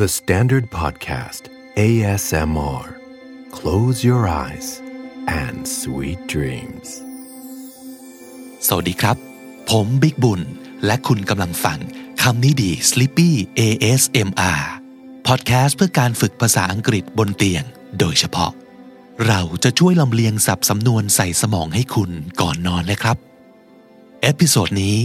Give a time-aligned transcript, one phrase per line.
[0.00, 1.42] The Standard Podcast
[1.76, 2.86] ASMR
[3.58, 4.68] Close your eyes
[5.42, 6.88] and sweet dreams
[8.66, 9.16] สวัสดีครับ
[9.70, 10.40] ผมบิ๊กบุญ
[10.86, 11.78] และคุณกำลังฟัง
[12.22, 14.62] คำนี้ดี Sleepy ASMR
[15.26, 17.64] พอดแคสต์เพื่อการฝึกภาษาอังกฤษบนเตียง
[17.98, 18.52] โดยเฉพาะ
[19.26, 22.10] เราจะช่วยลำเลียงสับสำนวนใส่สมองให้คุณ
[22.40, 23.16] ก่อนนอนนะครับ
[24.22, 24.96] เอพิโซดนี้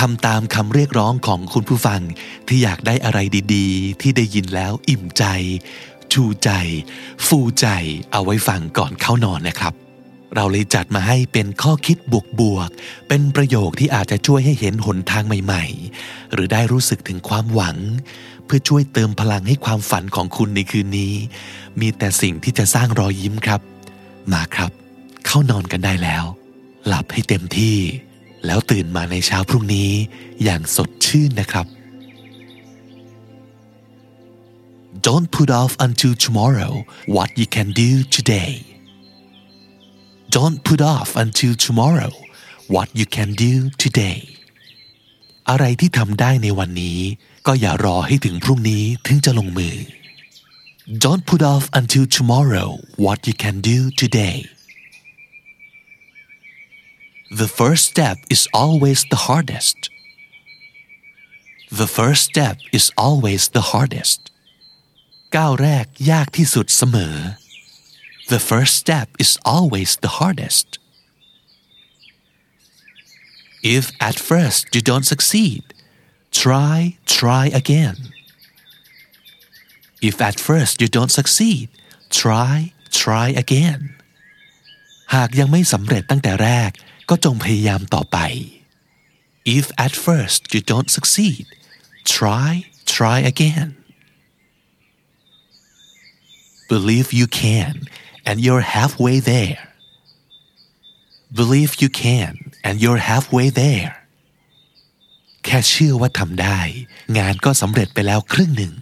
[0.00, 2.00] ทำตามคำเรียกร้องของคุณผู้ฟัง
[2.48, 3.18] ที่อยากได้อะไร
[3.54, 5.24] ดีๆ ที่ได้ยินแล้วอิ่มใจ
[6.12, 6.50] ชูใจ
[7.26, 7.66] ฟูใจ
[8.12, 9.74] เอาไว้ฟังก่อนเข้านอนนะครับ
[10.34, 11.96] เราเลยจัดมาให้เป็นข้อคิด
[12.40, 17.76] บวกๆ เป็นประโยคที่อาจจะช่วยให้เห็นหนทางใหม่ๆ หรือได้รู้สึกถึงความหวัง
[18.44, 21.14] เพื่อช่วยเติมพลังให้ความฝันของคุณในคืนนี้
[21.80, 23.60] มีแต่สิ่งที่จะสร้างรอยยิ้มครับ
[24.32, 24.70] มาครับ
[25.26, 26.24] เข้านอนกันได้แล้ว
[26.86, 27.78] หลับให้เต็มที่
[28.46, 29.90] แล้วตื่นมาในเช้าพรุ่งนี้
[30.42, 31.66] อย่างสดชื่นนะครับ
[35.06, 36.72] Don't put off until tomorrow
[37.16, 38.52] what you can do today
[40.36, 42.12] Don't put off until tomorrow
[42.74, 43.54] what you can do
[43.84, 44.18] today
[45.48, 46.98] อะไรที่ทำได้ในวันนี้
[47.46, 49.76] ก็อย่ารอให้ถึงพรุ่งนี้ถึงจะลงมือ
[51.04, 52.68] Don't put off until tomorrow
[53.04, 54.36] what you can do today
[57.41, 59.79] The first step is always the hardest
[61.81, 64.19] The first step is always the hardest
[65.35, 67.17] ก้าวแรกยากที่สุดเสมอ
[68.33, 70.67] The first step is always the hardest.
[73.75, 75.63] If at first you don't succeed,
[76.43, 77.97] try, try again.
[80.09, 81.67] If at first you don't succeed,
[82.21, 82.55] try,
[83.01, 83.81] try again.
[85.15, 86.71] หากยังไม่สำเร็จตั้งแต่แรก
[87.09, 88.17] ก็จงพยายามต่อไป
[89.57, 91.45] If at first you don't succeed,
[92.15, 92.51] try,
[92.95, 93.69] try again.
[96.73, 97.73] Believe you can
[98.27, 99.61] and you're halfway there.
[101.41, 102.33] Believe you can
[102.63, 103.93] and you're halfway there.
[105.45, 106.59] แค่เชื่อว่าทำได้
[107.17, 108.73] งานก็สำเร็จไปแล้วครึ่งหนึ่ง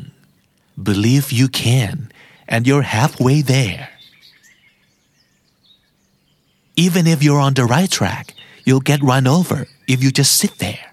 [0.90, 1.96] Believe you can
[2.54, 3.84] and you're halfway there.
[6.76, 8.34] Even if you're on the right track,
[8.66, 10.86] you'll get run over if you just sit there.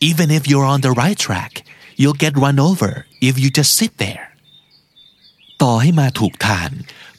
[0.00, 1.64] Even if you're on the right track,
[1.96, 4.24] you'll get run over if you just sit there.
[5.62, 6.70] ต่อให้มาถูกทาง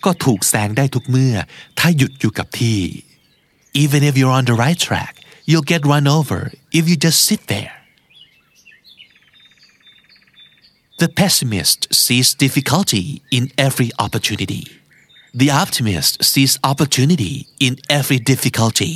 [0.06, 1.36] ก็ถูกแซงได้ทุกเมื่อ
[1.80, 2.80] ถ้าหยุดอยู่กับที่
[3.84, 5.14] even if you're on the right track
[5.50, 6.40] you'll get run over
[6.78, 7.75] if you just sit there
[11.02, 13.06] The pessimist sees difficulty
[13.38, 14.64] in every opportunity
[15.42, 17.34] The optimist sees opportunity
[17.66, 18.96] in every difficulty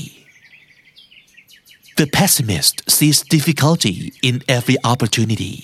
[1.99, 3.97] The pessimist sees difficulty
[4.27, 5.55] in every opportunity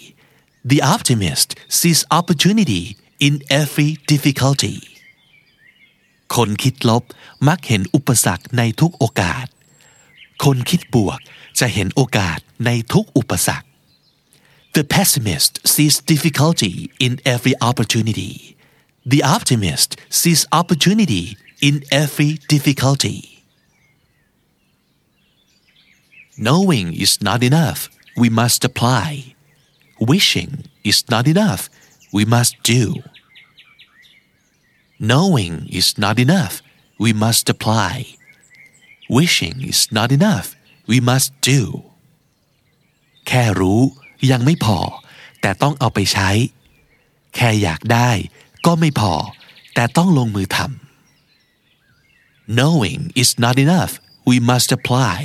[0.72, 1.50] The optimist
[1.80, 2.84] sees opportunity
[3.28, 4.78] in every difficulty
[6.36, 7.04] คนคิดลบ
[7.48, 9.46] มักเห็นอุปสรรคในทุกโอกาส
[10.44, 11.20] คนคิดบวก
[11.60, 13.68] จะเห็นโอกาสในทุกอุปสรรค
[14.76, 18.34] The pessimist sees difficulty in every opportunity
[19.06, 23.22] The optimist sees opportunity in every difficulty
[26.38, 27.80] Knowing is not enough
[28.22, 29.36] we must apply
[30.12, 30.52] Wishing
[30.84, 31.70] is not enough
[32.18, 32.84] we must do
[35.02, 36.62] Knowing is not enough.
[37.00, 38.18] We must apply.
[39.10, 40.58] Wishing is not enough.
[40.92, 41.62] We must do.
[43.28, 43.82] แค่รู้
[44.32, 44.80] ยังไม่พอ
[45.42, 46.30] แต่ต้องเอาไปใช้
[47.36, 48.10] แค่อยากได้
[48.67, 49.13] ก็ไม่พอ
[49.75, 50.69] แต่ต้องลงมือทำ
[52.59, 53.93] Knowing is not enough.
[54.31, 55.19] We must apply.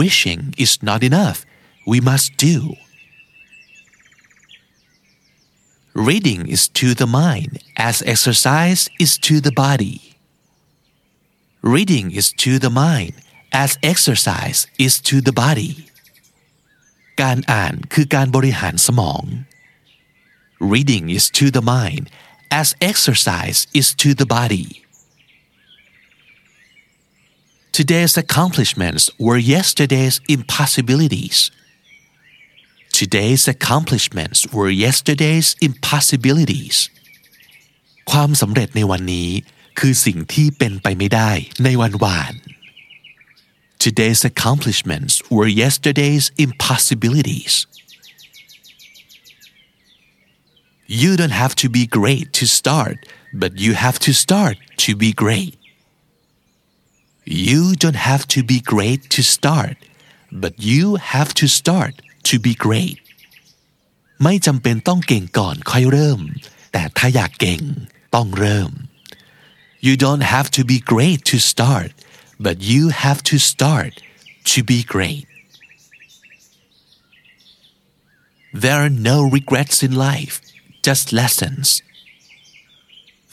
[0.00, 1.38] Wishing is not enough.
[1.86, 2.56] We must do.
[5.94, 10.16] Reading is to the mind as exercise is to the body.
[11.62, 13.14] Reading is to the mind
[13.52, 15.74] as exercise is to the body.
[17.22, 19.24] การอ่านคือการบริหารสมอง
[20.72, 22.04] Reading is to the mind
[22.51, 24.83] as exercise is to the body.
[27.71, 31.51] Today's accomplishments were yesterday's impossibilities.
[32.91, 36.77] Today's accomplishments were yesterday's impossibilities
[38.11, 39.29] ความสำเร็จในวันนี้
[39.79, 41.31] คือสิ่งที่เป็นไปไม่ได้
[41.63, 42.33] ในวันวาน
[43.85, 47.53] Today's accomplishments were yesterday's impossibilities
[51.01, 52.97] You don't have to be great to start
[53.41, 55.53] but you have to start to be great
[57.47, 59.77] You don't have to be great to start
[60.31, 61.93] but you have to start
[62.29, 62.97] to be great
[64.23, 66.19] ไม่จำเป็นต้องเก่งก่อนค่อยเริ่ม
[66.71, 67.61] แต่ถ้าอยากเก่ง
[68.15, 68.71] ต้องเริ่ม
[69.87, 71.91] You don't have to be great to start
[72.45, 73.93] but you have to start
[74.51, 75.25] to be great
[78.63, 80.35] There are no regrets in life
[80.87, 81.67] just lessons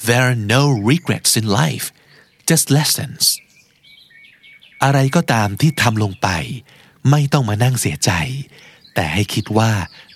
[0.09, 1.87] There are no regrets in life
[2.51, 3.23] just lessons
[4.85, 6.29] อะไรก็ตามที่ทำลงไป
[7.11, 8.11] ไม่ต้องมานั่งเสียใจ
[8.95, 9.73] แต่ให้คิดว่า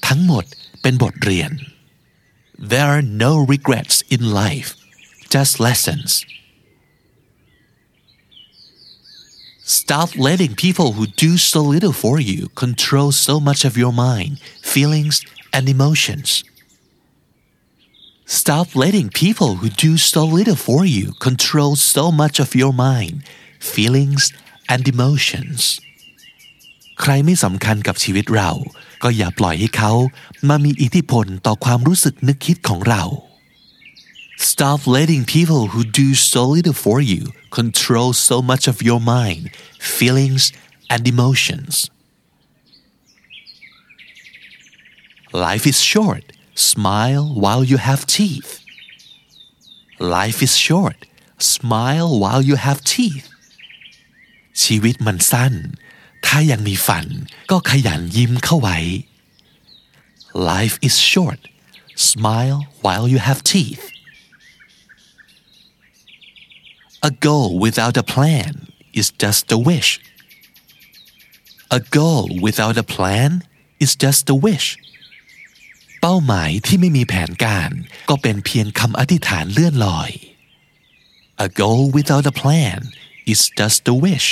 [0.06, 0.44] ทั้งหมด
[0.82, 1.50] เป็นบทเรียน
[2.72, 4.70] There are no regrets in life
[5.34, 6.10] just lessons
[9.78, 14.40] Stop letting people who do so little for you control so much of your mind,
[14.62, 15.16] feelings,
[15.52, 16.42] and emotions.
[18.40, 23.16] Stop letting people who do so little for you control so much of your mind,
[23.74, 24.22] feelings,
[24.72, 25.60] and emotions.
[27.00, 28.50] ใครไม่สำคัญกับชีวิตเรา
[29.02, 29.92] ก็อย่าปล่อยให้เขา
[30.48, 33.04] มามีอิทธิพลต่อความรู้สึกนึกคิดของเรา
[34.50, 37.22] Stop letting people who do so little for you
[37.58, 39.42] control so much of your mind,
[39.98, 40.44] feelings,
[40.92, 41.72] and emotions.
[45.46, 46.24] Life is short.
[46.54, 48.50] Smile while you have teeth.
[50.18, 50.98] Life is short.
[51.56, 53.26] Smile while you have teeth.
[54.62, 55.54] ชีวิตมันสั้น
[56.26, 57.06] ถ้ายังมีฟัน
[57.50, 58.78] ก็ขยันยิ้มเข้าไว้
[60.52, 61.40] Life is short.
[61.96, 63.84] Smile while you have teeth.
[67.02, 68.68] A goal without a plan
[69.00, 69.90] is just a wish.
[71.70, 73.30] A goal without a plan
[73.80, 74.76] is just a wish.
[76.07, 77.71] เป้าหมายที่ไม่มีแผนการ
[78.09, 80.11] ก็เป็นเพียงคำอธิษฐานเลื่อนลอย
[81.45, 82.79] A goal without a plan
[83.33, 84.27] is just a wish.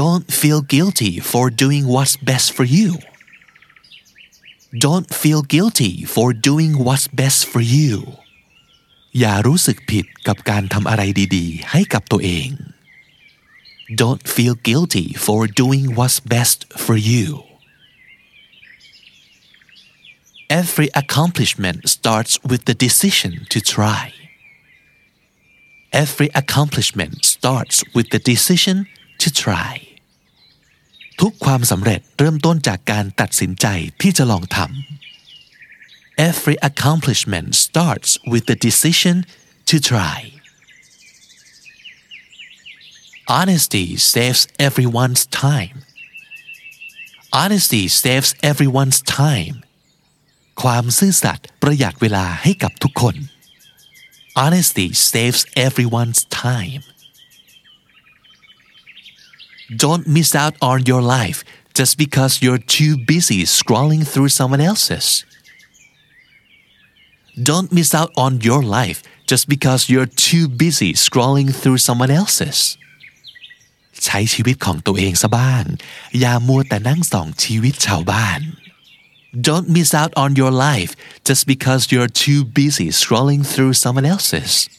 [0.00, 2.90] Don't feel guilty for doing what's best for you.
[4.86, 7.92] Don't feel guilty for doing what's best for you.
[9.18, 11.02] อย่ารู้สึกผิดกับการทำอะไร
[11.36, 12.48] ดีๆ ให้กับตัวเอง
[14.00, 17.51] Don't feel guilty for doing what's best for you.
[20.51, 24.13] Every accomplishment starts with the decision to try.
[25.91, 28.77] Every accomplishment starts with the decision
[29.23, 29.73] to try.
[31.21, 33.65] ทุกความสำเร็จเริ่มต้นจากการตัดสินใจ
[34.01, 34.67] ที่จะลองทำ
[36.29, 39.15] Every accomplishment starts with the decision
[39.69, 40.17] to try.
[43.37, 45.77] Honesty saves everyone's time.
[47.41, 49.55] Honesty saves everyone's time.
[50.60, 53.16] ความซื่อสัตย์ประหยัดเวลาให้กับทุกคน
[54.42, 56.82] Honesty saves everyone's time.
[59.82, 61.44] Don't miss out on your life
[61.74, 65.24] just because you're too busy scrolling through someone else's.
[67.50, 72.60] Don't miss out on your life just because you're too busy scrolling through someone else's.
[74.04, 75.64] ใช้ชีวิตของตัวเองซะบ้าง
[76.20, 78.40] อย่ามัวแต่นั่งส่องชีวิตชาวบ้าน
[79.39, 84.69] Don't miss out on your life just because you're too busy scrolling through someone else's.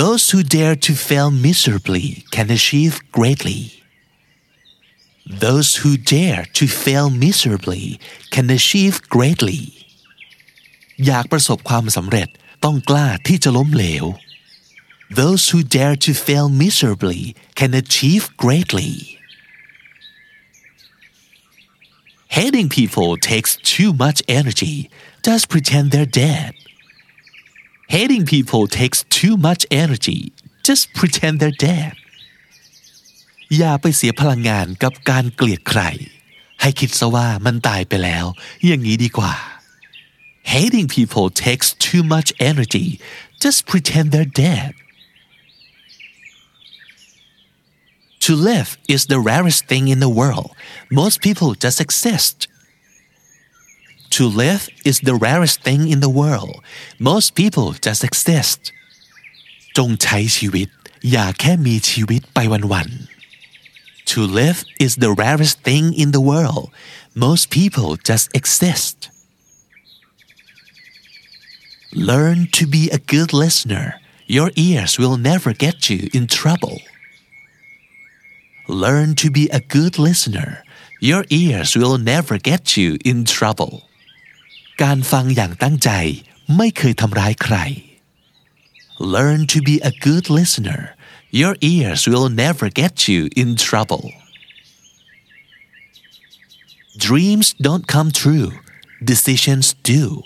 [0.00, 3.82] Those who dare to fail miserably can achieve greatly.
[5.26, 9.60] Those who dare to fail miserably can achieve greatly.
[11.06, 12.28] อยากประสบความสำเร็จ
[12.64, 14.04] ต้องกล้าที่จะล้มเหลว
[15.20, 17.22] Those who dare to fail miserably
[17.58, 18.92] can achieve greatly.
[22.39, 24.89] Hating people takes too much energy.
[25.21, 26.53] Just pretend they're dead.
[27.89, 30.31] Hating people takes too much energy.
[30.63, 31.93] Just pretend they're dead.
[33.57, 35.81] อย่าไปเสียพลังงานกับการเกลียดใคร
[36.61, 38.25] ให้คิดซะว่ามันตายไปแล้ว
[38.65, 39.33] อย่างนี้ดีกว่า
[40.53, 42.87] Hating people takes too much energy.
[43.43, 44.71] Just pretend they're dead.
[48.26, 50.50] To live is the rarest thing in the world.
[50.90, 52.48] Most people just exist.
[54.16, 56.62] To live is the rarest thing in the world.
[56.98, 58.60] Most people just exist.
[59.76, 60.68] จงใช้ชีวิต
[61.10, 62.38] อย่าแค่มีชีวิตไป
[62.72, 66.66] วันๆ To live is the rarest thing in the world.
[67.26, 68.96] Most people just exist.
[72.10, 73.86] Learn to be a good listener.
[74.36, 76.78] Your ears will never get you in trouble.
[78.84, 80.50] Learn to be a good listener.
[81.00, 83.72] Your ears will never get you in trouble.
[84.82, 85.90] การฟังอย่างตั้งใจ
[86.56, 87.56] ไม่เคยทำร้ายใคร
[89.14, 90.80] Learn to be a good listener.
[91.40, 94.04] Your ears will never get you in trouble.
[96.96, 98.52] dreams don't come true
[99.04, 100.22] decisions do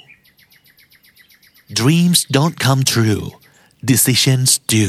[1.73, 3.25] dreams don't come true
[3.85, 4.89] decisions do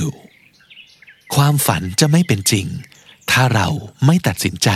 [1.36, 2.68] ความฝันจะไม่เป็นจริง
[3.32, 3.70] ถ้าเรา
[4.06, 4.70] ไม่ตัดสินใจ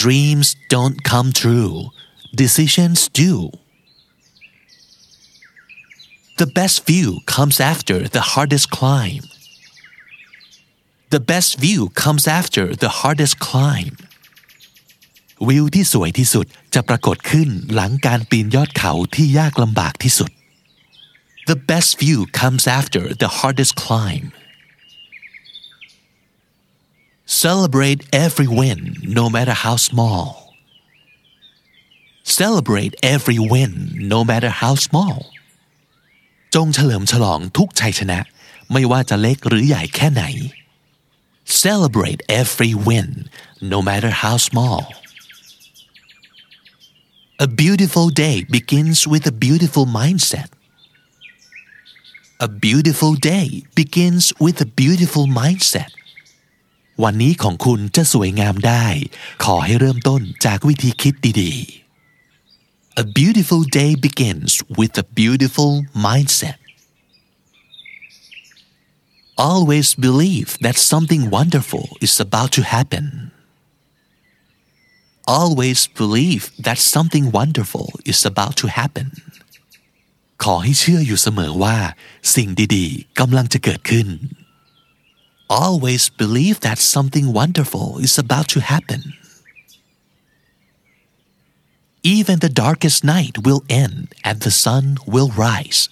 [0.00, 1.74] dreams don't come true
[2.42, 3.32] decisions do
[6.40, 9.24] the best view comes after the hardest climb
[11.14, 13.94] the best view comes after the hardest climb
[15.48, 20.30] วิวที่สวยที่สุดจะปรากฏขึ้นหลังการปีนยอดเขาที่ยากลำบากที่สุด
[21.50, 24.24] The best view comes after the hardest climb
[27.44, 28.80] Celebrate every win
[29.18, 30.24] no matter how small
[32.40, 33.72] Celebrate every win
[34.12, 35.18] no matter how small
[36.54, 38.18] จงเฉลิมฉลองทุกชัยชนะ
[38.72, 40.22] ไม่ว่าจะเล็กหรือใหญ่แค่ไหน
[41.64, 43.08] Celebrate every win
[43.72, 44.80] no matter how small
[47.46, 50.50] A beautiful day begins with a beautiful mindset
[52.46, 53.46] A beautiful day
[53.80, 55.90] begins with a beautiful mindset
[57.05, 58.85] วันนี้ของคุณจะสวยงามได้
[59.43, 65.71] ขอให้เริ่มต้นจากวิธีคิดดีๆ A beautiful day begins with a beautiful
[66.05, 66.57] mindset
[69.49, 73.05] Always believe that something wonderful is about to happen
[75.39, 79.07] Always believe that something wonderful is about to happen
[80.43, 81.77] ขอให้เชื่ออยู่เสมอว่า
[82.35, 84.07] สิ่งดีๆกำลังจะเกิดขึ้น
[85.48, 89.14] always believe that something wonderful is about to happen.
[92.02, 95.88] Even the darkest night will end and the sun will rise.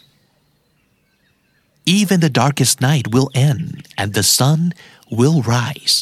[1.87, 4.75] Even the darkest night will end and the sun
[5.11, 5.97] will rise.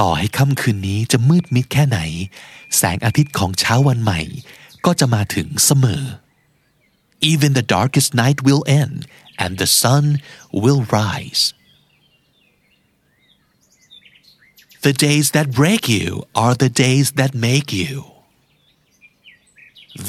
[0.00, 1.98] ต่อให้ค่ำคืนนี้จะมืดมิดแค่ไหน
[2.76, 4.20] แสงอาทิตย์ของเช้าวันใหม่
[4.84, 6.04] ก็จะมาถึงเสมอ
[7.32, 8.98] Even the darkest night will end
[9.42, 10.04] and the sun
[10.62, 11.42] will rise.
[14.86, 17.94] The days that break you are the days that make you.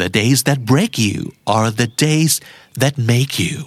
[0.02, 2.34] The days that break you are the days
[2.82, 3.58] that make you.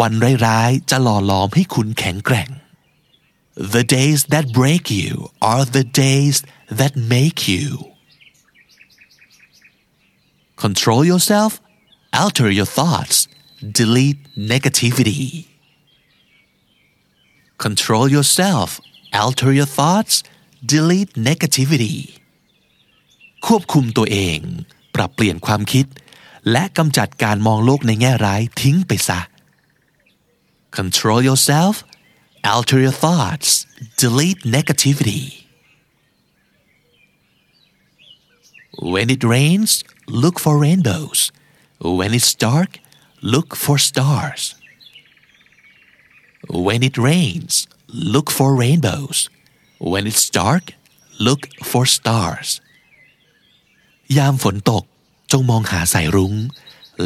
[0.00, 0.12] วัน
[0.46, 2.50] ร้ายๆจะหล่อหลอมให้คุณแข็งแกร่ง
[3.74, 6.36] The days that break you are the days
[6.80, 7.68] that make you.
[10.64, 11.52] Control yourself,
[12.12, 13.28] alter your thoughts,
[13.80, 14.20] delete
[14.52, 15.46] negativity.
[17.58, 18.80] Control yourself,
[19.13, 20.23] alter your thoughts
[20.73, 21.97] delete negativity.
[23.45, 24.39] ควบคุมตัวเอง
[24.95, 25.85] ปรับเปลี่ยนความคิด
[26.51, 29.19] และกำจัดการมองโลกในแง่ร้ายทิ้งไปซะ
[30.77, 31.75] control yourself
[32.53, 33.49] alter your thoughts
[34.03, 35.23] delete negativity.
[38.93, 39.71] When it rains
[40.23, 41.19] look for rainbows.
[41.99, 42.71] When it's dark
[43.33, 44.41] look for stars.
[46.67, 47.67] When it rains
[48.12, 49.18] look for rainbows
[49.78, 50.64] when it's dark
[51.26, 52.48] look for stars
[54.16, 54.84] ยามฝนตก
[55.32, 56.34] จงมองหาสายรุง้ง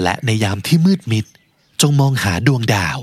[0.02, 1.26] และในยามที่มืดมิด
[1.80, 2.98] จงมองหาดวงดาว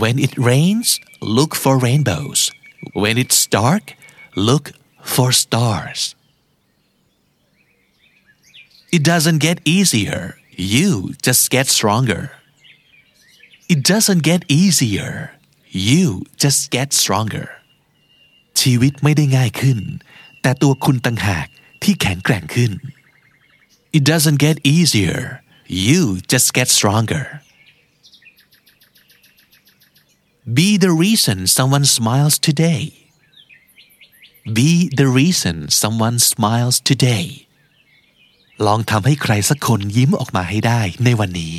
[0.00, 0.88] when it rains
[1.36, 2.40] look for rainbows
[3.02, 3.84] when it's dark
[4.48, 4.66] look
[5.14, 6.00] for stars
[8.96, 10.22] it doesn't get easier
[10.76, 10.90] you
[11.26, 12.22] just get stronger
[13.72, 15.12] it doesn't get easier
[15.71, 17.47] You just get stronger
[18.59, 19.79] ชีวิตไม่ได้ง่ายขึ้น
[20.41, 21.47] แต่ตัวคุณต่างหาก
[21.83, 22.71] ที่แข็งแกร่งขึ้น
[23.97, 25.19] It doesn't get easier
[25.87, 27.25] you just get stronger
[30.57, 32.81] Be the reason someone smiles today
[34.57, 37.25] Be the reason someone smiles today
[38.65, 41.55] ลองทำให้ใครสักคนยิ้มออกมาให้ได้ในวันนี้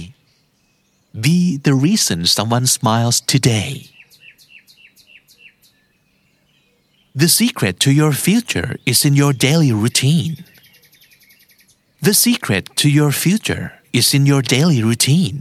[1.25, 3.71] Be the reason someone smiles today
[7.24, 10.36] The secret to your future is in your daily routine.
[12.08, 13.66] The secret to your future
[14.00, 15.38] is in your daily routine.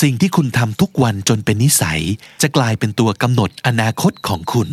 [0.00, 2.02] สิ่งที่คุณทำทุกวันจนเป็นนิสัย
[2.42, 4.70] จะกลายเป็นตัวกำหนดอนาคตของคุณ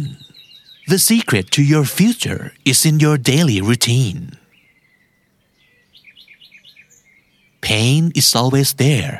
[0.91, 4.21] The secret to your future is in your daily routine.
[7.61, 9.13] Pain is always there,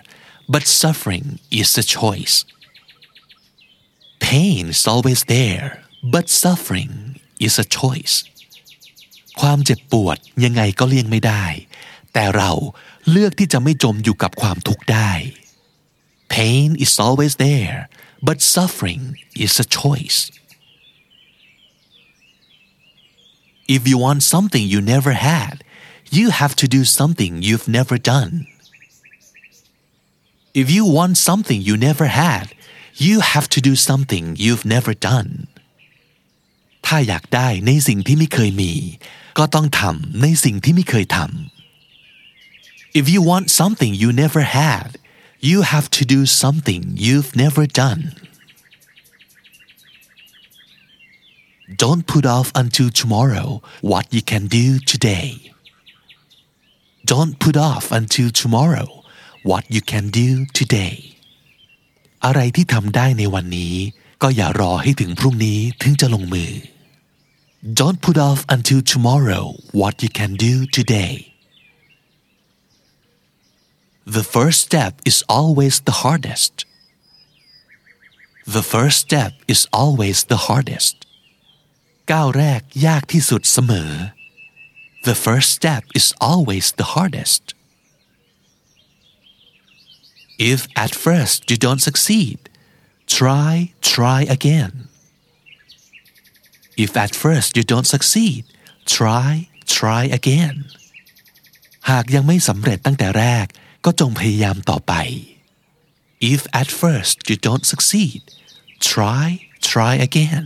[0.54, 1.28] but suffering
[1.62, 2.36] is a choice.
[4.20, 5.70] Pain is always there,
[6.14, 6.94] but suffering
[7.46, 8.16] is a choice
[9.40, 11.46] ความเจ็บปวดยังไงก็เลี่ยงไม่ได้
[12.14, 12.52] แต่เรา
[13.10, 15.12] เลือกที่จะไม่จมอยู่กับความทุกข์ได้
[16.36, 17.80] pain is always there
[18.28, 19.04] but suffering
[19.46, 20.20] is a choice
[23.76, 25.56] if you want something you never had
[26.18, 28.34] you have to do something you've never done
[30.62, 32.46] if you want something you never had
[33.08, 35.32] you have to do something you've never done
[36.87, 38.73] ถ้าอยากได้ในสิ่งที่ไม่เคยมี
[39.39, 44.89] ก็ต้องทำในสิ่งที่ไม่เคยทำ If you want something you never had
[45.49, 48.03] you have to do something you've never done
[51.83, 53.49] Don't put off until tomorrow
[53.91, 55.29] what you can do today
[57.13, 58.89] Don't put off until tomorrow
[59.51, 60.29] what you can do
[60.59, 60.97] today
[62.25, 63.75] อะไรที่ทำได้ในวันนี้
[64.23, 66.51] ก็อย่ารอให้ถึงพรุ่งนี้ถึงจะลงมือ
[67.82, 71.34] Don't put off until tomorrow what you can do today.
[74.06, 76.66] The first step is always the hardest.
[78.48, 80.96] The first step is always the hardest.
[82.12, 83.92] ก้าวแรกยากที่สุดเสมอ
[85.08, 87.44] The first step is always the hardest.
[90.52, 92.40] If at first you don't succeed,
[93.18, 94.74] try, try again.
[96.85, 98.43] If at first you don't succeed
[98.97, 99.33] try
[99.77, 100.57] try again
[101.91, 103.47] หากยังไม่สำเร็จตั้งแต่แรก
[103.85, 104.95] ก็จงพยายามต่อไป
[106.33, 108.21] If at first you don't succeed
[108.91, 109.27] try
[109.71, 110.45] try again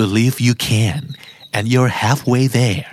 [0.00, 1.00] Believe you can
[1.56, 2.90] and you're halfway there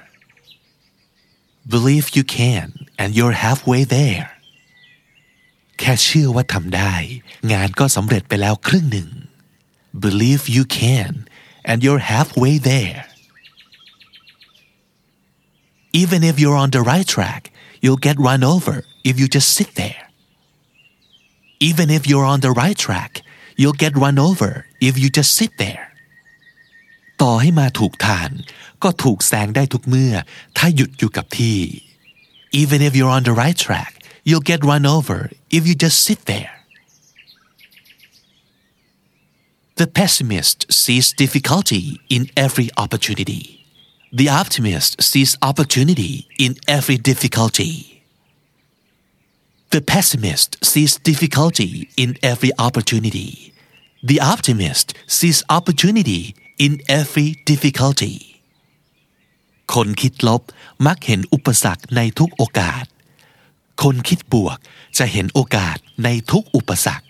[1.76, 2.68] Believe you can
[3.02, 4.28] and you're halfway there
[5.80, 6.94] แค่เชื่อว่าทำได้
[7.54, 9.10] งานก็สำเร็จไปแล้วครึ่งหนึ่ง
[10.07, 11.29] Believe you can
[11.65, 13.07] and you're halfway there
[15.93, 17.43] Even if you're on the right track
[17.83, 20.03] you'll get run over if you just sit there
[21.69, 23.13] Even if you're on the right track
[23.61, 25.85] you'll get run over if you just sit there
[27.23, 28.29] ต่อให้มาถูกทาง
[28.83, 30.15] ก็ถูกแซงได้ทุกเมื่อ
[30.57, 31.59] ถ้าหยุดอยู่กับที่
[32.61, 33.93] Even if you're on the right track
[34.29, 35.19] you'll get run over
[35.57, 36.53] if you just sit there
[39.77, 43.45] The pessimist sees difficulty in every opportunity.
[44.13, 47.75] The optimist sees opportunity in every difficulty.
[49.71, 53.55] The pessimist sees difficulty in every opportunity.
[54.03, 58.17] The optimist sees opportunity in every difficulty.
[59.75, 60.43] คนคิดลบ
[60.87, 62.85] มักเห็นอุปสรรคในทุกโอกาส
[63.83, 64.59] คนคิดบวก
[64.99, 67.07] จะเห็นโอกาสในทุกอุปสรรค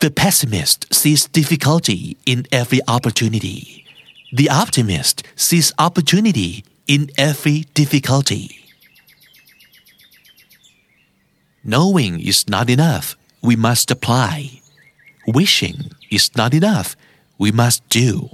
[0.00, 3.84] The pessimist sees difficulty in every opportunity.
[4.32, 8.60] The optimist sees opportunity in every difficulty.
[11.64, 13.16] Knowing is not enough.
[13.42, 14.60] We must apply.
[15.26, 16.96] Wishing is not enough.
[17.36, 18.30] We must do.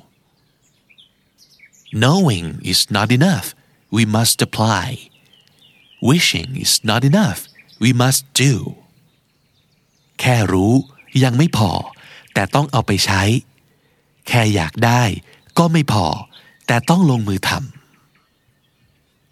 [1.92, 3.54] Knowing is not enough.
[3.90, 5.10] We must apply.
[6.00, 7.48] Wishing is not enough.
[7.80, 8.76] We must do.
[10.20, 10.74] แค่รู้
[11.23, 11.71] ยังไม่พอ
[12.33, 13.21] แต่ต้องเอาไปใช้
[14.27, 15.03] แค่อยากได้
[15.57, 16.05] ก็ไม่พอ
[16.67, 17.61] แต่ต้องลงมือทำ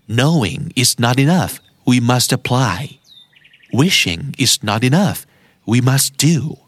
[0.10, 1.60] Knowing is not enough.
[1.86, 2.98] We must apply.
[3.74, 5.26] Wishing is not enough.
[5.66, 6.60] We must do.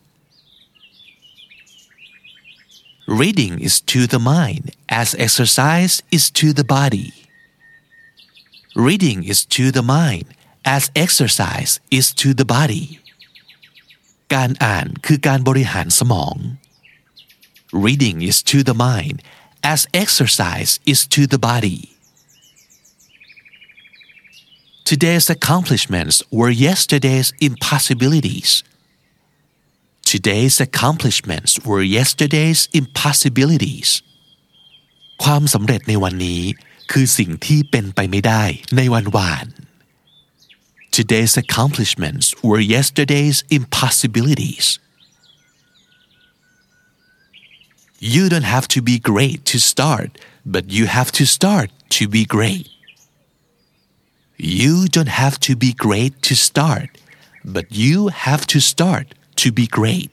[3.07, 7.13] Reading is to the mind as exercise is to the body.
[8.75, 10.27] Reading is to the mind
[10.65, 12.98] as exercise is to the body.
[14.35, 16.35] การอ่านคือการบริหารสมอง
[17.85, 19.17] Reading is to the mind
[19.73, 21.81] as exercise is to the body.
[24.89, 28.63] Today's accomplishments were yesterday's impossibilities.
[30.13, 33.89] Today's accomplishments were yesterday's impossibilities.
[35.23, 36.41] ความสำเร็จในวันนี้
[36.91, 38.43] คือสิ่งที่เป็นไปไม่ได้
[38.77, 39.45] ในวันวาน
[40.98, 44.78] Today's accomplishments were yesterday's impossibilities.
[47.98, 50.10] You don't have to be great to start,
[50.44, 52.68] but you have to start to be great.
[54.36, 56.90] You don't have to be great to start,
[57.44, 59.06] but you have to start
[59.42, 60.10] to be great.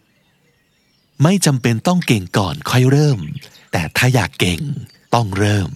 [1.24, 3.20] ไม่จำเป็นต้องเก่งก่อนค่อยเริ่ม
[3.72, 4.62] แต่ถ้าอยากเก่ง
[5.14, 5.72] ต้องเริ่ม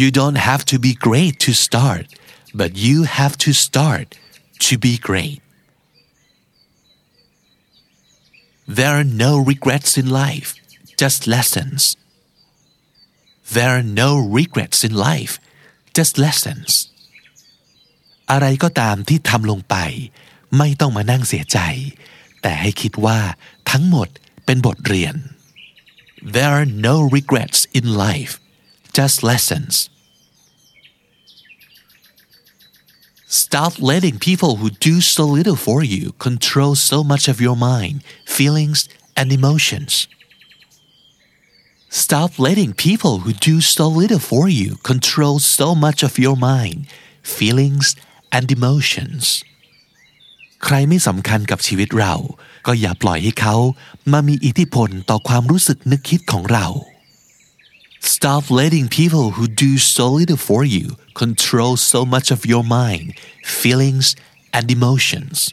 [0.00, 2.06] You don't have to be great to start,
[2.60, 4.06] but you have to start
[4.66, 5.40] to be great.
[8.78, 10.54] There are no regrets in life,
[10.96, 11.96] just lessons.
[13.56, 15.34] There are no regrets in life,
[15.94, 16.70] just lessons.
[18.30, 19.76] อะไรก็ตามที่ทำลงไป
[20.58, 21.58] ไม่ต้องมานั่งเสียใจ
[22.42, 23.20] แต่ให้คิดว่า
[23.70, 24.08] ทั้งหมด
[24.44, 25.14] เป็นบทเรียน
[26.36, 28.34] There are no regrets in life
[28.98, 29.74] just lessons
[33.30, 37.96] Stop letting people who do so little for you control so much of your mind,
[38.24, 40.06] feelings, and emotions.
[41.88, 46.86] Stop letting people who do so little for you control so much of your mind,
[47.22, 47.86] feelings,
[48.36, 49.24] and emotions.
[50.64, 52.14] ใครไม่สำคัญกับชีวิตเรา
[52.66, 53.56] ก็อย่าปล่อยให้เขา
[54.12, 56.66] มามีอิทธิพลต่อความรู้สึกนึกคิดของเรา
[58.00, 63.18] Stop letting people who do so little for you control so much of your mind,
[63.44, 64.16] feelings,
[64.52, 65.52] and emotions.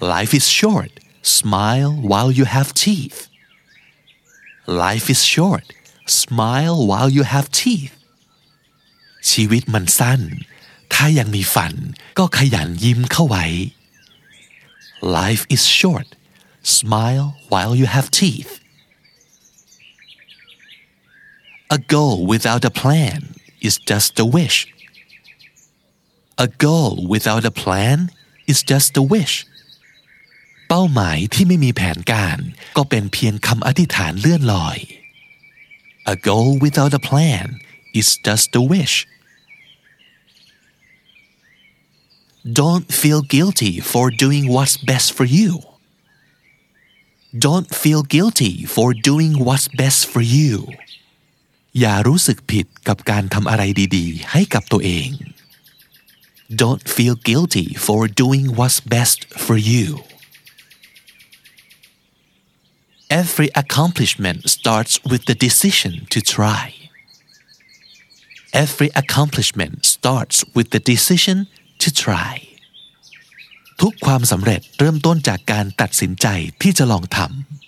[0.00, 0.92] Life is short.
[1.22, 3.28] Smile while you have teeth.
[4.66, 5.64] Life is short.
[6.06, 7.94] Smile while you have teeth.
[9.30, 10.22] ชีวิตมันสั้น
[15.02, 16.08] Life is short.
[16.62, 18.60] Smile while you have teeth.
[21.76, 23.20] A goal without a plan
[23.60, 24.66] is just a wish.
[26.44, 27.98] A goal without a plan
[28.46, 29.34] is just a wish.
[30.68, 32.38] เป้าหมายที่ไม่มีแผนการ
[32.76, 34.78] ก็เป็นเพียงคำอธิษฐานเลื่อนลอย
[36.14, 37.46] A goal without a plan
[38.00, 38.94] is just a wish.
[42.60, 45.50] Don't feel guilty for doing what's best for you.
[47.46, 50.66] Don't feel guilty for doing what's best for you.
[51.79, 53.63] อย่ารู้สึกผิดกับการทำอะไร
[53.95, 55.09] ดีๆ ให้กับตัวเอง
[56.61, 59.85] Don't feel guilty for doing what's best for you
[63.23, 66.65] Every accomplishment starts with the decision to try
[68.65, 71.37] Every accomplishment starts with the decision
[71.83, 72.33] to try
[73.81, 76.27] ทุกความสำเร็จเริ่มต้นจากการตัดสินใจ
[76.61, 77.64] ที่จะลองทำ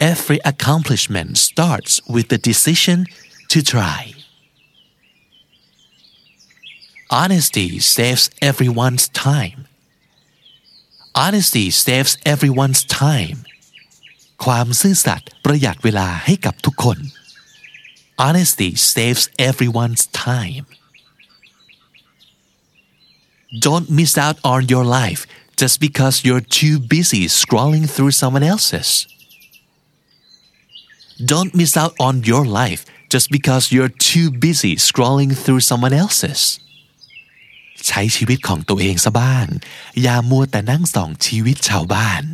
[0.00, 3.06] Every accomplishment starts with the decision
[3.52, 4.14] to try.
[7.10, 9.66] Honesty saves everyone's time.
[11.14, 13.38] Honesty saves everyone's time.
[14.44, 16.98] ความซื่อสัตย์ประหยัดเวลาให้กับทุกคน
[18.24, 20.64] Honesty saves everyone's time.
[23.66, 25.22] Don't miss out on your life
[25.60, 28.90] just because you're too busy scrolling through someone else's.
[31.32, 36.42] Don't miss out on your life just because you're too busy scrolling through someone else's
[37.86, 39.46] ใช้ชีวิตของตัวเองซะบ้าง
[40.02, 42.24] อย่ามัวแต่นั่งส่องชีวิตชาวบ้าน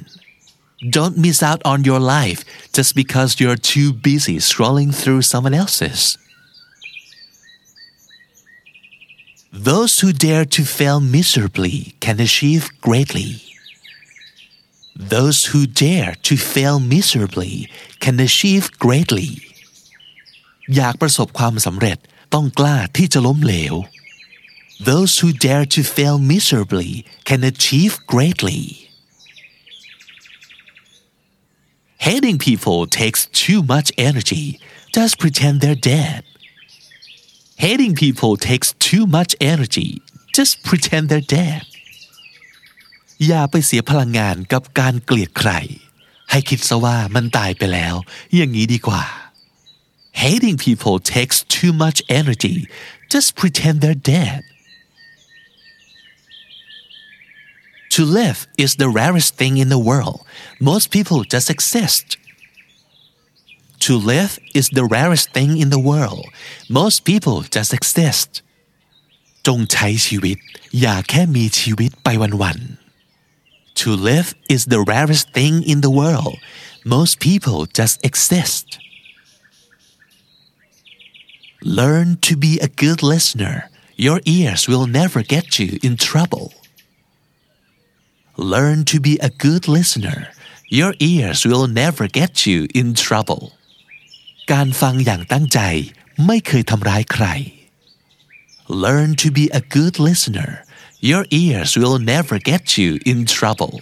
[0.96, 2.40] Don't miss out on your life
[2.76, 6.02] just because you're too busy scrolling through someone else's
[9.68, 13.30] Those who dare to fail miserably can achieve greatly
[14.98, 17.54] those who dare to fail miserably
[18.04, 19.30] can achieve greatly
[20.74, 21.98] อยากประสบความสำเร็จ
[22.34, 23.74] ต้องกล้าที่จะล้มเหลว
[24.90, 26.92] Those who dare to fail miserably
[27.28, 28.62] can achieve greatly
[32.06, 34.46] Hating people takes too much energy
[34.96, 36.20] just pretend they're dead
[37.64, 39.90] Hating people takes too much energy
[40.38, 41.62] just pretend they're dead
[43.25, 45.51] อย่าไปเสียพลังงานกับการเกลียดใคร
[46.31, 47.95] ให้คิดซะว่ามันตายไปแล้ว
[48.35, 49.03] อย่างนี้ดีกว่า
[50.23, 52.57] Hating people takes too much energy
[53.13, 54.41] just pretend they're dead
[57.95, 60.19] To live is the rarest thing in the world
[60.69, 62.05] most people just exist
[63.85, 66.25] To live is the rarest thing in the world
[66.79, 68.29] most people just exist
[69.47, 70.37] จงใช้ชีวิต
[70.79, 72.07] อย่าแค่มีชีวิตไป
[72.43, 72.82] วันๆ
[73.82, 76.38] To live is the rarest thing in the world.
[76.84, 78.78] Most people just exist.
[81.62, 83.70] Learn to be a good listener.
[83.96, 86.52] Your ears will never get you in trouble.
[88.36, 90.28] Learn to be a good listener.
[90.68, 93.42] Your ears will never get you in trouble.
[94.52, 95.60] การฟังอย่างตั้งใจ
[96.26, 97.26] ไม่เคยทำร้ายใคร
[98.84, 100.50] Learn to be a good listener
[101.02, 103.80] your ears will never get you in trouble.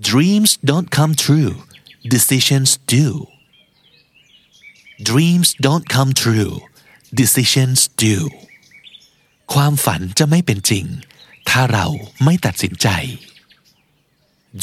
[0.00, 1.54] Dreams don't come true,
[2.16, 3.28] decisions do.
[5.00, 6.60] Dreams don't come true,
[7.22, 8.18] decisions do.
[9.52, 10.86] ความฝันจะไม่เป็นจริง
[11.48, 11.86] ถ้าเรา
[12.24, 12.88] ไม่ตัดสินใจ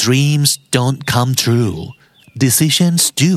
[0.03, 1.77] Dreams don't come true,
[2.45, 3.35] decisions do.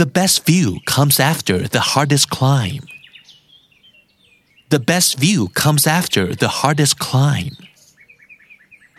[0.00, 2.82] The best view comes after the hardest climb.
[4.74, 7.54] The best view comes after the hardest climb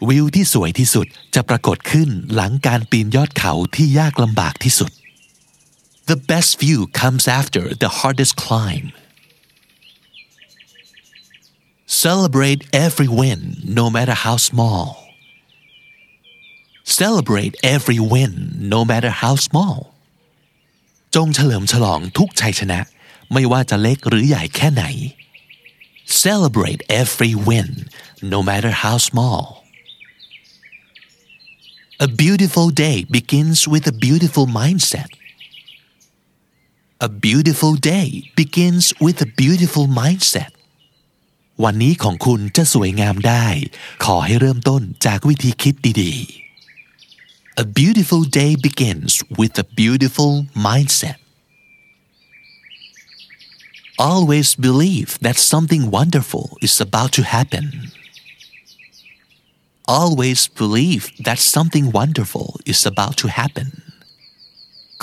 [0.08, 4.92] วิวที่สวยที่สุดจะปรากฏขึ้นหลังการปีนยอดเขาที่ยากลำบากที่สุด
[6.10, 8.88] The best view comes after the hardest climb
[12.06, 13.42] Celebrate every win
[13.80, 14.86] no matter how small
[17.02, 18.34] Celebrate every win
[18.74, 19.80] no matter how small
[21.16, 22.80] จงเฉลิมฉลองทุกชัยชนะ
[23.34, 24.84] ไม่ว่าจะเล็กหรือใหญ่แค่ไหน
[26.26, 27.70] Celebrate every win
[28.34, 29.40] no matter how small
[32.08, 35.10] A beautiful day begins with a beautiful mindset
[37.08, 38.08] A beautiful day
[38.42, 40.52] begins with a beautiful mindset
[41.63, 43.46] วันนี้ของคุณจะสวยงามได้
[44.06, 50.34] ขอให้เริ่มต้นจากวิธีคิดดีๆ A beautiful day begins with a beautiful
[50.68, 51.18] mindset
[54.10, 57.66] Always believe that something wonderful is about to happen
[59.88, 63.68] Always believe that something wonderful is about to happen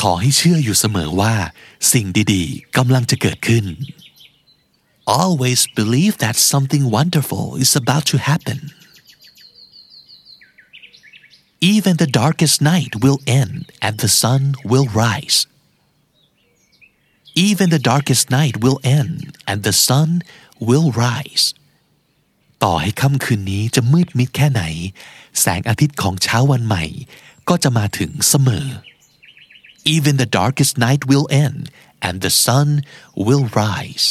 [0.00, 1.34] ขอให้เชื่ออยู่เสมอว่า
[1.92, 3.64] สิ่งดีๆกำลังจะเกิดขึ้น
[5.20, 8.58] Always believe that something wonderful is about to happen
[11.72, 13.56] Even the darkest night will end
[13.86, 15.38] and the sun will rise
[17.46, 20.08] Even the darkest night will end and the sun
[20.68, 21.46] will rise
[22.62, 24.62] ต่อให้ค่ำคืนนี้จะมืดมิดแค่ไหน
[25.40, 26.84] แสงอาทิตย์ของเช้าวันใหม่
[27.48, 28.68] ก็จะมาถึงเสมอ
[29.94, 31.60] Even the darkest night will end
[32.06, 32.68] and the sun
[33.26, 34.06] will rise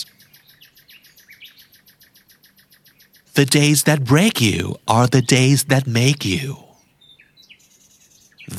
[3.39, 4.61] The days that break you
[4.95, 6.47] are the days that make you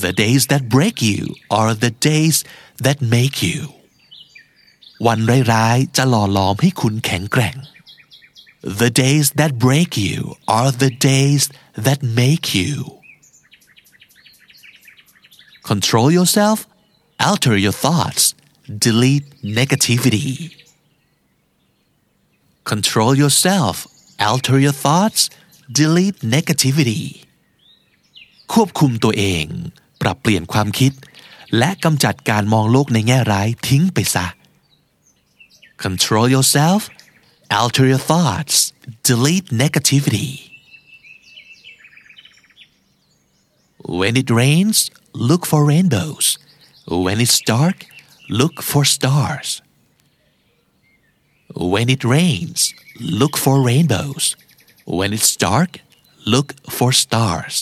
[0.05, 1.21] The days that break you
[1.59, 2.37] are the days
[2.85, 3.59] that make you
[5.06, 5.18] วัน
[5.52, 7.56] ร้ายๆจะหล่อหลอมให้คุณแข็งแกร่ง
[8.80, 10.20] The days that break you
[10.58, 11.44] are the days
[11.86, 12.74] that make you
[15.70, 16.58] Control yourself
[17.28, 18.24] alter your thoughts
[18.86, 20.30] delete negativity
[22.72, 23.76] Control yourself
[24.28, 25.22] alter your thoughts
[25.80, 27.02] delete negativity
[28.52, 29.44] ควบคุมตัวเอง
[30.02, 30.92] ปรับเปลี่ยนความคิด
[31.58, 34.26] และกำจัดการมองโลกในแง่ร้ายทิ้งไปซะ
[35.79, 36.89] Control yourself
[37.51, 40.51] alter your thoughts delete negativity
[43.99, 46.37] When it rains look for rainbows
[46.87, 47.85] When it's dark
[48.29, 49.61] look for stars
[51.73, 54.35] When it rains look for rainbows
[54.85, 55.81] When it's dark
[56.25, 57.55] look for stars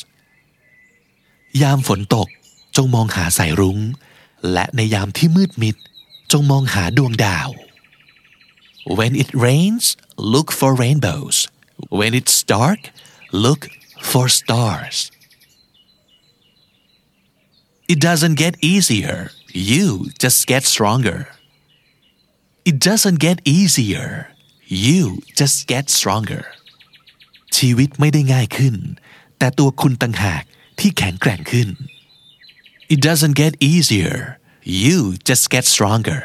[1.61, 2.27] ยามฝนตก
[2.75, 3.79] จงมองหาสายรุง้ง
[4.51, 5.75] และในยามที่มืดมิด
[6.31, 7.49] จงมองหาดวงดาว
[8.97, 9.85] When it rains
[10.17, 11.47] look for rainbows
[11.89, 12.81] When it's dark
[13.45, 13.61] look
[14.09, 15.11] for stars
[17.87, 21.19] It doesn't get easier you just get stronger
[22.69, 24.09] It doesn't get easier
[24.67, 26.43] you just get stronger
[27.57, 28.75] ชีวิตไม่ได้ง่ายขึ้น
[29.37, 30.43] แต่ตัวคุณต่างหาก
[30.79, 31.69] ที่แข็งแกร่งขึ้น
[32.93, 34.17] It doesn't get easier
[34.83, 34.97] you
[35.29, 36.21] just get stronger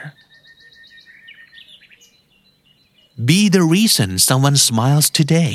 [3.29, 5.55] Be the reason someone smiles today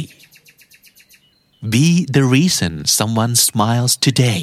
[1.74, 4.42] Be the reason someone smiles today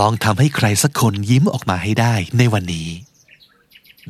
[0.00, 2.90] ลองทำให้ใครสักคนยิ้มออกมาให้ได้ในวันนี้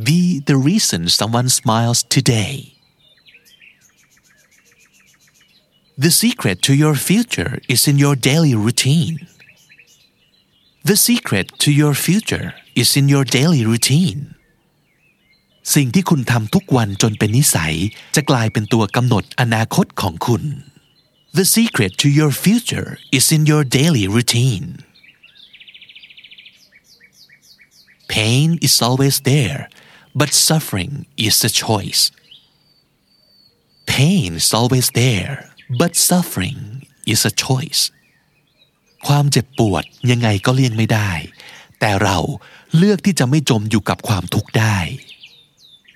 [0.06, 2.54] Be the reason someone smiles today
[6.04, 9.26] The secret to your future is in your daily routine.
[10.82, 14.33] The secret to your future is in your daily routine.
[15.73, 17.75] สิ่งที่คุณทำทุกวันจนเป็นนิสัย
[18.15, 20.43] จะกลายเป็นตัวกำหนดอนาคตของคุณ
[21.37, 24.67] The secret to your future is in your daily routine.
[28.15, 29.61] Pain is always there,
[30.19, 30.93] but suffering
[31.27, 32.03] is a choice.
[33.85, 35.35] Pain is always there,
[35.81, 36.61] but suffering
[37.13, 37.81] is a choice
[39.07, 41.11] ความเจ็บปวดยังไงก็เลี่ยงไม่ได้
[41.79, 42.17] แต่เรา
[42.77, 44.77] เลือกที่จะไม่จมอยู่กับความทุกข์ได้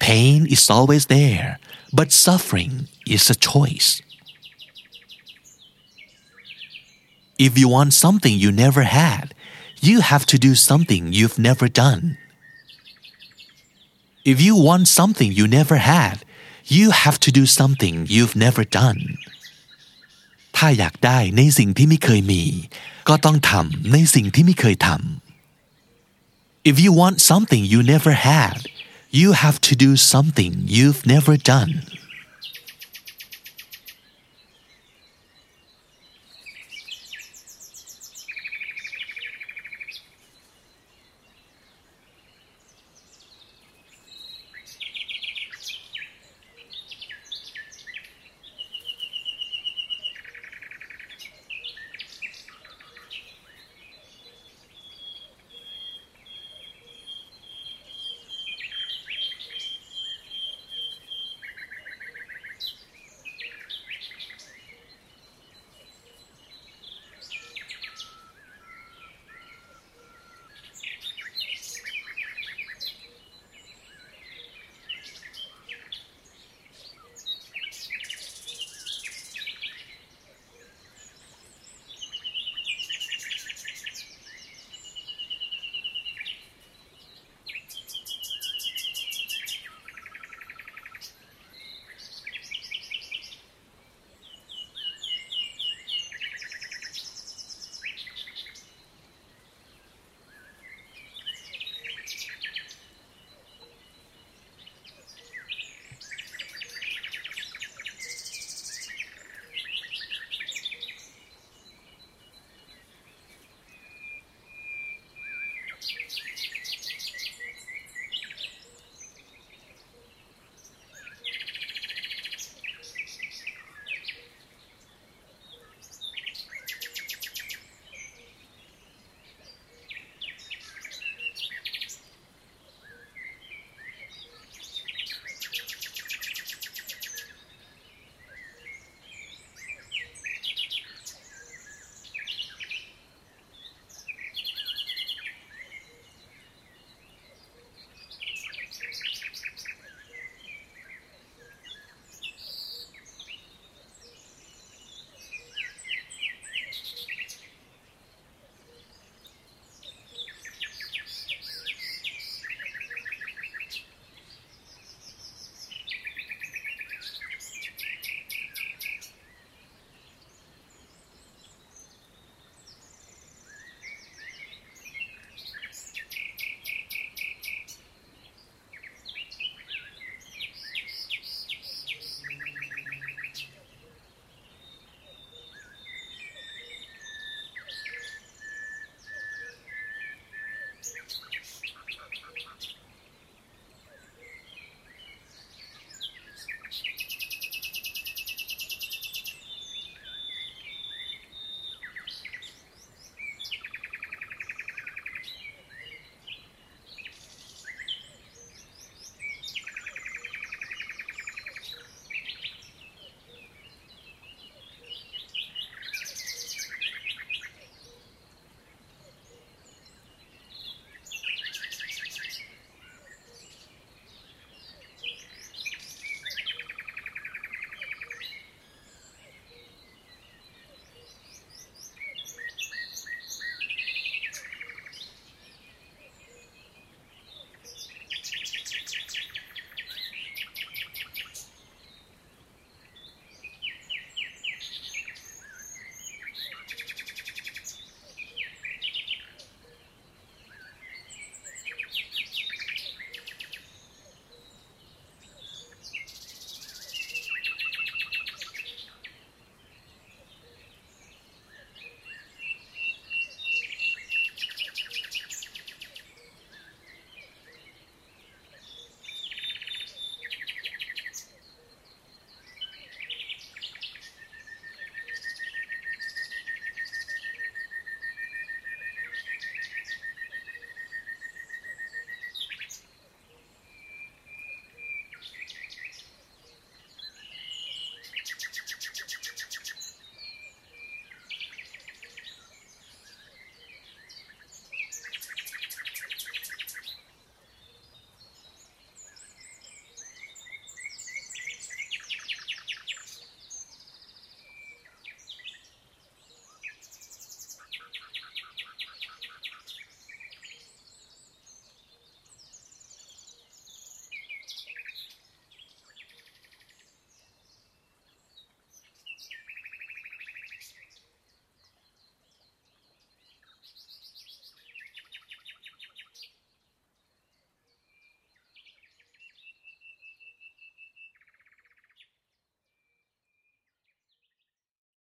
[0.01, 1.59] pain is always there
[1.99, 2.73] but suffering
[3.07, 4.03] is a choice
[7.47, 9.35] if you want something you never had
[9.81, 12.17] you have to do something you've never done
[14.25, 16.25] if you want something you never had
[16.67, 19.03] you have to do something you've never done
[20.57, 22.43] ถ้าอยากได้ในสิ่งที่ไม่เคยมี
[23.09, 28.59] ก็ต้องทำในสิ่งที่ไม่เคยทำ If you want something you never had
[29.12, 31.82] you have to do something you've never done